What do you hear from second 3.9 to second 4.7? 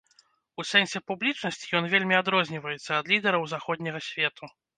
свету.